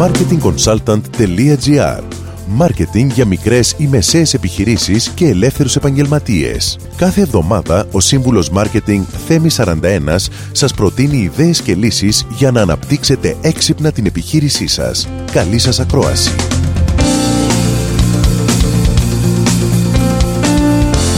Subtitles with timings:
[0.00, 2.02] marketingconsultant.gr
[2.48, 6.78] Μάρκετινγκ για μικρές ή μεσαίες επιχειρήσεις και ελεύθερους επαγγελματίες.
[6.96, 9.74] Κάθε εβδομάδα ο σύμβουλος Μάρκετινγκ Θέμη 41
[10.52, 15.08] σας προτείνει ιδέες και λύσεις για να αναπτύξετε έξυπνα την επιχείρησή σας.
[15.32, 16.34] Καλή σας ακρόαση.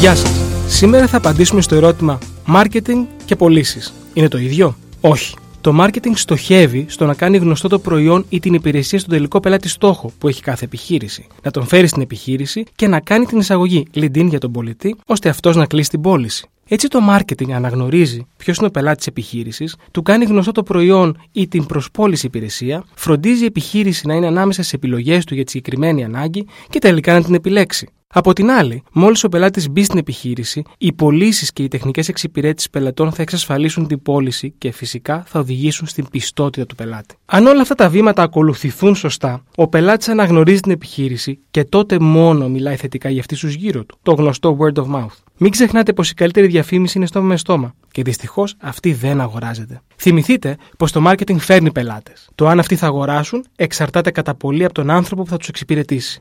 [0.01, 0.33] Γεια σας.
[0.67, 3.93] Σήμερα θα απαντήσουμε στο ερώτημα Μάρκετινγκ και πωλήσεις.
[4.13, 5.35] Είναι το ίδιο; Όχι.
[5.61, 9.69] Το marketing στοχεύει στο να κάνει γνωστό το προϊόν ή την υπηρεσία στον τελικό πελάτη
[9.69, 13.87] στόχο που έχει κάθε επιχείρηση, να τον φέρει στην επιχείρηση και να κάνει την εισαγωγή
[13.95, 16.49] lead-in για τον πολιτή, ώστε αυτός να κλείσει την πώληση.
[16.69, 21.21] Έτσι το marketing αναγνωρίζει ποιος είναι ο πελάτης της επιχείρησης, του κάνει γνωστό το προϊόν
[21.33, 25.51] ή την προσπόληση υπηρεσία, φροντίζει η επιχείρηση να είναι ανάμεσα στι επιλογές του για τη
[25.51, 27.89] συγκεκριμένη ανάγκη και τελικά να την επιλέξει.
[28.15, 32.71] Από την άλλη, μόλις ο πελάτης μπει στην επιχείρηση, οι πωλήσεις και οι τεχνικές εξυπηρέτησης
[32.71, 37.15] πελατών θα εξασφαλίσουν την πώληση και φυσικά θα οδηγήσουν στην πιστότητα του πελάτη.
[37.27, 42.49] Αν όλα αυτά τα βήματα ακολουθηθούν σωστά, ο πελάτης αναγνωρίζει την επιχείρηση και τότε μόνο
[42.49, 43.99] μιλάει θετικά για αυτούς γύρω του.
[44.03, 45.17] Το γνωστό word of mouth.
[45.39, 49.81] Μην ξεχνάτε πως η καλύτερη διαφήμιση είναι στόμα μες στόμα και δυστυχώς αυτή δεν αγοράζεται.
[49.97, 52.29] Θυμηθείτε πως το marketing φέρνει πελάτες.
[52.35, 56.21] Το αν αυτοί θα αγοράσουν εξαρτάται κατά πολύ από τον άνθρωπο που θα τους εξυπηρετήσει.